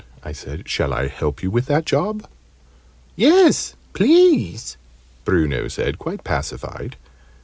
[0.23, 0.67] I said.
[0.67, 2.27] "Shall I help you with that job?"
[3.15, 4.75] "Yes, please,"
[5.25, 6.95] Bruno said, quite pacified.